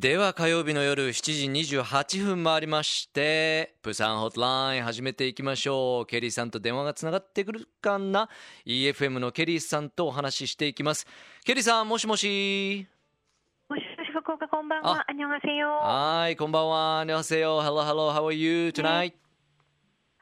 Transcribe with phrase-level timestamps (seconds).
[0.00, 8.29] では火曜日の夜7時28分回りましてプサンホットライン始めていきましょうケリーさんと電話がつながってくるかな
[8.65, 11.05] EFM のケリーさんとお話ししていきます
[11.43, 12.87] ケリーさんもしもし
[13.69, 15.03] もしもし福岡こんばんは。
[15.05, 15.67] あにょがせよ。
[15.83, 19.13] はいこんばんは안녕하세요 Hello hello how are you tonight、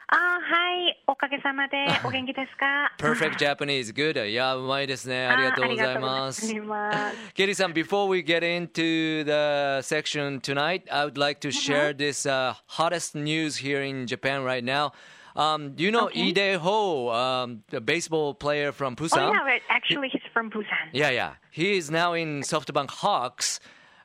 [0.08, 0.40] あは
[0.88, 1.02] い。
[1.06, 7.32] おかげさまでお元気ですか Perfect Japanese good いやうまいですねありがとうございますあありがとうございます。
[7.34, 13.14] ケリーさん before we get into the section tonight I would like to share this uh, hottest
[13.16, 14.92] news here in Japan right now
[15.36, 16.28] Um, do you know Okay.
[16.28, 19.32] Ide Ho, um, the baseball player from Oh Busan?
[19.32, 20.90] yeah, well, actually he's from Busan.
[20.92, 21.32] Yeah, yeah.
[21.50, 23.58] He is now in SoftBank Hawks.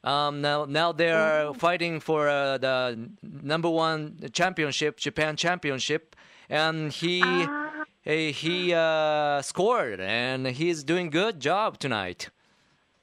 [0.04, 6.14] Um, now, now they are fighting for uh, the number one championship, Japan championship,
[6.50, 7.84] and he Ah.
[8.04, 12.28] he, uh, scored, and he's doing good job tonight.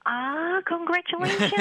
[0.05, 1.51] Ah, congratulations.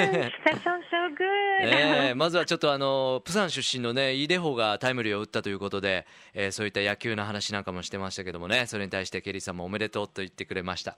[0.44, 1.26] that sounds so good.
[1.62, 10.96] ええまずはちょっとあのプサン出身のねイデホがタイムリーを打ったということで、えーそういった野球の話なんかもしてましたけどもねそれに対してケリーさんもおめでとうと言ってくれました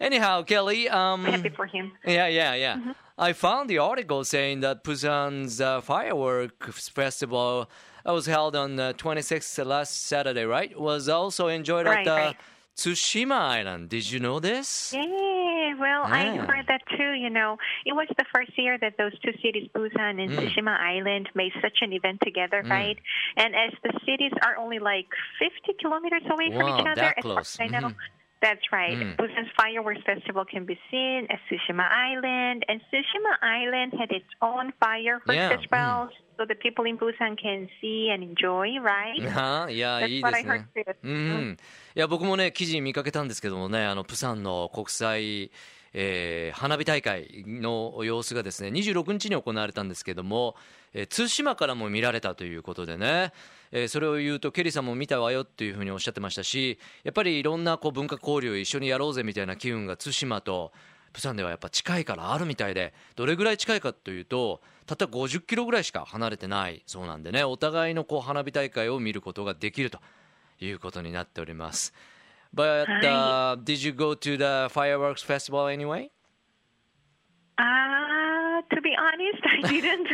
[0.00, 1.90] Anyhow Kelly um, Happy for him.
[2.04, 2.76] Yeah, yeah, yeah.
[3.18, 7.68] I found the article saying that Busan's uh, fireworks festival
[8.04, 10.78] that was held on the 26th last Saturday, right?
[10.78, 12.36] Was also enjoyed Right, at the right.
[12.76, 13.88] Tsushima Island.
[13.88, 14.92] Did you know this?
[14.96, 17.12] Yeah, well, I heard that too.
[17.14, 20.38] You know, it was the first year that those two cities, Busan and Mm.
[20.38, 22.96] Tsushima Island, made such an event together, right?
[23.36, 25.08] And as the cities are only like
[25.40, 27.58] 50 kilometers away from each other, that as far close.
[27.58, 27.88] as I know.
[27.88, 27.94] Mhm.
[28.41, 28.97] That's right.
[28.97, 29.15] Mm.
[29.15, 34.73] Busan's fireworks festival can be seen at Tsushima Island, and Tsushima Island had its own
[34.83, 39.21] fireworks Yeah, as well, so the people in Busan can see and enjoy, right?
[39.29, 40.67] は いや That's いいで what I す heard ね。
[40.75, 40.95] too.
[41.03, 41.57] うん、
[41.95, 45.49] いや僕もね記事見かけたんですけどもねあのプサンの国際、
[45.94, 50.56] えー花火大会の様子がですね26日に行われたんですけども、
[50.92, 53.32] えー、対馬からも見られたということでね、
[53.70, 60.72] えーそれを言うとケリーさんも見たわよっていうふうにおっしゃってましたしやっぱりいろんなこう文化交流一緒にやろうぜみたいな機運が対馬と
[61.12, 69.98] プサンではやっぱ近いからあるみたいでどれぐらい近いかというとたった50キロぐらいしか離れてないそうなんでねお互いのこう花火大会を見ることができると
[70.60, 71.94] いうことになっております。
[72.52, 76.10] But、uh, did you go to the fireworks festival anyway?
[77.60, 80.06] Ah, to be honest, I didn't.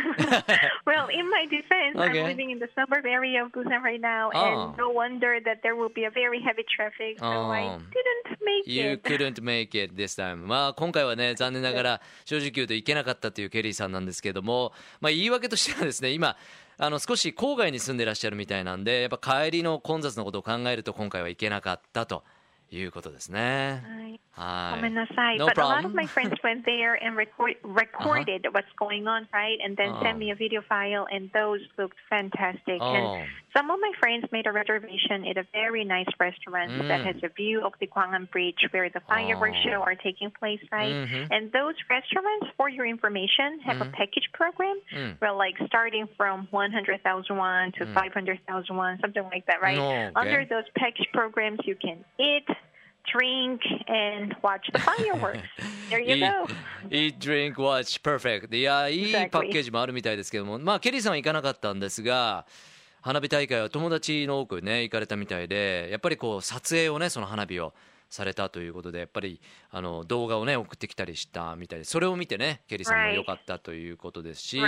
[0.85, 2.21] well, in my defense, Okay.
[2.21, 4.71] I'm living in the suburb area of Busan right now, Oh.
[4.73, 7.77] and no wonder that there will be a very heavy traffic, so I Oh.
[7.93, 9.03] didn't make You it.
[9.03, 10.47] couldn't make it this time.
[10.47, 16.35] まあ今回はね残念ながら正直言うと行けなかったというケリーさんなんですけども、まあ言い訳としてはですね今
[16.77, 22.23] あの少し郊外に住んでらっしゃるみたいなんでやっぱ帰りの混雑のことを考えると今回は行けなかったと
[22.71, 23.81] いうことですね。
[23.85, 24.75] はいはい。
[24.77, 29.27] ごめんなさい No but a lot of my friends went there and record, recorded what's going on,
[29.31, 29.57] right?
[29.63, 30.01] And then Oh.
[30.03, 32.79] sent me a video file, and those looked fantastic.
[32.81, 32.93] Oh.
[32.93, 33.23] And
[33.56, 37.04] some of my friends made a reservation at a very nice restaurant that Mm.
[37.04, 39.64] has a view of the Gwangan Bridge where the fireworks Oh.
[39.70, 40.92] show are taking place, right?
[40.94, 41.28] Mhm.
[41.30, 43.88] And those restaurants, for your information, have Mhm.
[43.88, 44.76] a package program.
[44.94, 45.16] Mm.
[45.20, 47.94] Well, like starting from 100,000 won to Mm.
[47.94, 49.78] 500,000 won, something like that, right?
[49.78, 50.10] Oh, okay.
[50.14, 52.46] Under those package programs, you can eat,
[53.12, 55.48] drink, and watch the fireworks.
[55.88, 56.46] there you go.
[56.90, 58.54] Eat, drink, watch, perfect.
[58.54, 59.30] いや、いい Exactly.
[59.30, 62.46] パッケージもあるみたいですけども、まあ、ケリーさんは行かなかったんですが、
[63.05, 67.75] 花火大会は友達の多くね、行かれたみたいで、やっぱりこう、撮影をね、その花火を
[68.09, 69.39] されたということで、やっぱり、
[69.69, 74.59] あの、動画をね、送ってきたりしたみたいで、それを見てね、ケリーさんも.良かったということですし.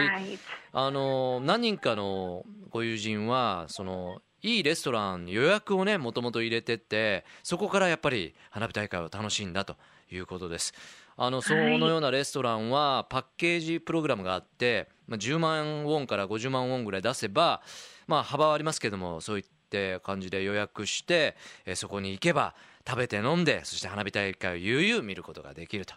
[0.71, 9.75] あの何人かのご友人はそのいいレストラン予約をねもともと入れてってそこからやっぱり花火大会を楽しんだと
[10.11, 10.73] いうことです
[11.15, 17.63] あのそのようなレストランはパッケージプログラムがあって、まあ、10万ウォンから50万ウォンぐらい出せば、
[18.07, 21.35] まあ、幅はありますけどもそういった感じで予約して
[21.65, 22.55] えーそこに行けば
[22.87, 25.93] 食べて飲んでそして花火大会を悠々見ることができると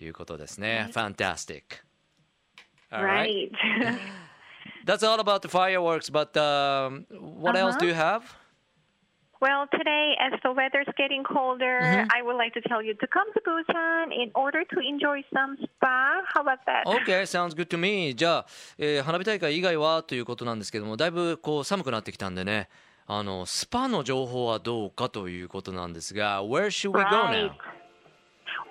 [0.00, 0.88] いうことですね。
[0.94, 1.62] Fantastic!
[2.90, 3.50] Alright.
[3.52, 3.98] Right.
[4.86, 7.04] That's all about the fireworks, but um,
[7.40, 7.78] what else Uh-huh.
[7.80, 8.22] do you have?
[9.42, 12.06] Well, today, as the weather's getting colder, Mhm.
[12.14, 15.56] I would like to tell you to come to Busan in order to enjoy some
[15.58, 16.22] spa.
[16.32, 16.86] How about that?
[16.86, 18.14] Okay, sounds good to me.
[18.14, 18.46] じゃあ、
[18.78, 22.68] えー花火大会以外はということなんですけども、だいぶこう寒くなってきたんでね、
[23.08, 27.50] あのスパの情報はどうかということなんですが、Where should we go Right.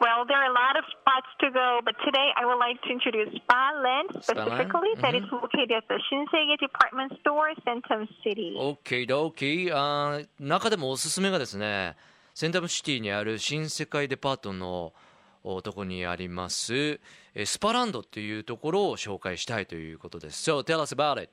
[0.01, 2.89] Well, there are a lot of spots to go, but today I would like to
[2.89, 8.55] introduce Spa Land Spa specifically that is located at the Shinsegae Department Store, Centum City.
[8.57, 9.69] OK, OK.
[9.71, 11.95] あー中でもおすすめがですね、
[12.33, 14.91] センタムシティにある新世界デパートの
[15.61, 16.73] とこにあります
[17.35, 20.49] えースパランドっていうところを紹介したいということです。
[20.49, 21.29] So tell us about it.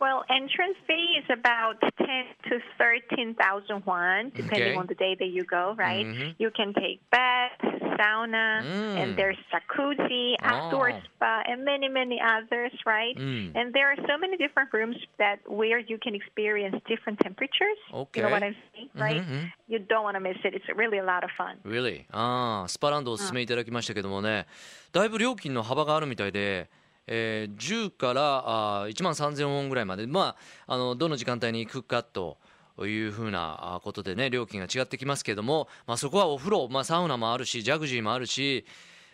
[0.00, 4.76] Well, entrance fee is about ten to thirteen thousand won, depending Okay.
[4.76, 5.72] on the day that you go.
[5.78, 6.04] Right?
[6.04, 6.34] Mhm.
[6.38, 7.56] You can take bath,
[7.96, 8.96] sauna, Mm.
[9.00, 11.00] and there's jacuzzi, outdoor Oh.
[11.06, 12.72] spa, and many, many others.
[12.84, 13.16] Right?
[13.16, 13.54] Mm.
[13.54, 17.78] And there are so many different rooms that where you can experience different temperatures.
[17.92, 18.20] Okay.
[18.20, 19.22] You know what I'm saying, right?
[19.22, 19.52] Mhm.
[19.68, 20.54] You don't want to miss it.
[20.54, 21.56] It's really a lot of fun.
[21.64, 22.04] Really?
[22.10, 24.46] ああ、スパランドおすすめいただきましたけどもね、
[24.92, 26.68] だいぶ料金の幅があるみたいで、
[27.11, 28.43] えー10から
[28.83, 30.35] あ1万3000ウォンぐらいまで、ま
[30.67, 32.37] あ、あのどの時間帯に行くかと
[32.79, 38.63] いうふうなことでね、料金が違ってきますけども、まあ、そこはお風呂、まあ、サウナもあるし、ジャグジーもあるし、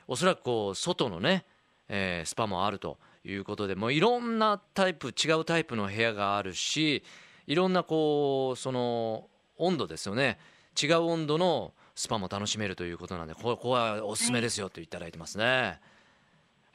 [0.08, 1.46] おそらくこう外のね、
[1.88, 7.02] えースパもあるということで、もういろんなタイプ、違うタイプの部屋があるし、
[7.48, 10.38] いろんなこう、その温度ですよね。
[10.82, 15.80] 違う温度のスパも楽しめるということなんで、ここはおすすめですよと言っていただいてますね。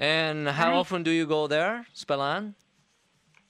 [0.00, 2.54] And how often do you go there, Spellan?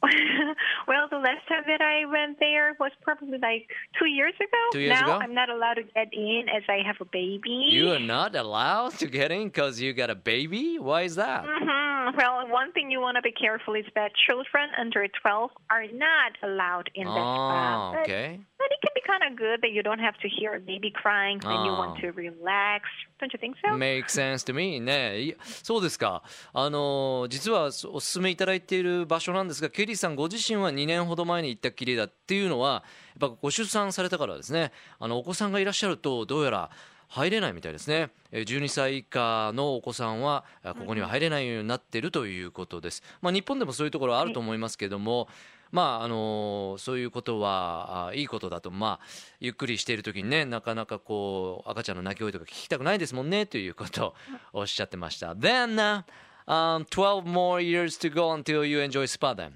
[0.88, 3.68] well, the last time that I went there was probably like
[3.98, 4.62] two years ago.
[4.72, 5.18] Two years now ago?
[5.24, 7.66] I'm not allowed to get in as I have a baby.
[7.68, 10.78] You are not allowed to get in because you got a baby?
[10.78, 11.44] Why is that?
[11.46, 15.84] hmm Well, one thing you want to be careful is that children under 12 are
[15.92, 17.92] not allowed in that Oh, spa.
[17.92, 18.40] But, okay.
[18.58, 20.90] but it can be kind of good that you don't have to hear a baby
[20.90, 22.00] crying when you want Oh.
[22.00, 22.88] to relax.
[23.20, 23.76] Don't you think so?
[23.76, 25.36] Makes sense to me ね。
[25.62, 26.22] そうですか。
[26.54, 32.82] あの実はお勧めいただいている場所なんですが、ケリーさんご自身は2年ほど前に行ったきりだっていうのは、
[33.20, 34.72] やっぱご出産されたからですね。
[34.98, 36.70] あのお子さんがいらっしゃるとどうやら
[37.08, 38.10] 入れないみたいですね。
[38.32, 43.02] 12歳以下のお子さんはここには入れないようになっているということです。
[43.20, 45.28] まあ日本でもそういうところあると思いますけども。
[45.70, 49.06] まああのそういうことはあいいことだと、まあ、
[49.40, 55.34] ゆっくりしている時にねなかなかこう赤ちゃんの泣き声とか聞きたくないですもんねということをおっしゃってました。
[55.34, 56.02] Then、uh,
[56.46, 59.52] um, 12 more years to go until you enjoy spa then.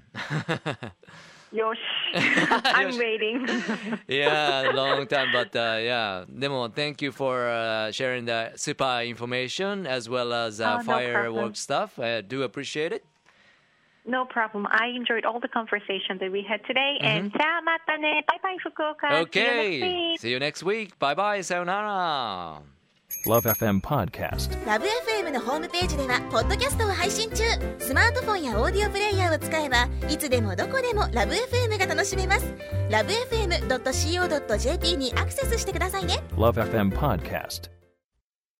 [1.51, 1.77] Yosh.
[2.13, 2.97] I'm Yosh.
[2.97, 3.47] waiting.
[4.07, 6.25] yeah, long time, but uh, yeah.
[6.29, 11.55] でも thank you for、uh, sharing the spa information as well as uh, Oh, no firework
[11.55, 11.97] stuff.
[11.99, 13.03] I do appreciate it.
[14.07, 14.67] No problem.
[14.69, 16.97] I enjoyed all the conversation that we had today.
[17.01, 18.23] And じゃあまたね。
[18.27, 19.07] バイバイ福岡。
[19.07, 19.81] See you next Okay.
[19.81, 20.19] week.
[20.19, 20.97] See you next week.
[20.99, 21.39] Bye bye.
[21.41, 22.61] Sayonara.
[23.27, 24.53] Love FM Podcast.
[24.67, 27.43] ラブ f m のホームページではポッドキャストを配信中
[27.79, 32.53] スマートフォンやオーディオプレイヤーを使えばいつでもどこでもラブ f m が楽しめます
[32.91, 37.71] ラブ FM.co.jp にアクセスしてくださいね Love FM Podcast.